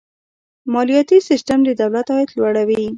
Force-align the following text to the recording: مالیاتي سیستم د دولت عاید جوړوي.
مالیاتي 0.73 1.17
سیستم 1.29 1.59
د 1.65 1.69
دولت 1.81 2.05
عاید 2.13 2.29
جوړوي. 2.37 2.81